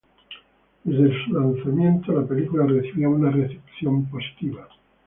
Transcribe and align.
Desde 0.83 1.25
su 1.25 1.33
lanzamiento, 1.33 2.11
la 2.11 2.25
película 2.25 2.65
recibió 2.65 3.11
una 3.11 3.29
recepción 3.29 4.05
positiva. 4.05 4.67